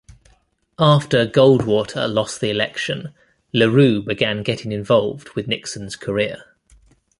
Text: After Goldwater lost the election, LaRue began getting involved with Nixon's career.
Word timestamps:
After 0.79 1.27
Goldwater 1.27 2.11
lost 2.11 2.41
the 2.41 2.49
election, 2.49 3.13
LaRue 3.53 4.01
began 4.01 4.41
getting 4.41 4.71
involved 4.71 5.29
with 5.35 5.47
Nixon's 5.47 5.95
career. 5.95 6.43